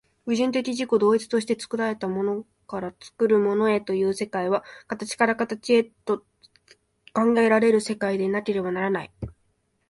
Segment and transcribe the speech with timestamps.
[0.25, 6.25] 矛盾的自己同一として作られたものから作るものへという世界は、形から形へと
[7.13, 9.11] 考えられる世界でなければならない。